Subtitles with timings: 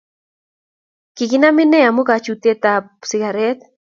[1.15, 3.59] Kikinam ine amu kachutet ab sigaret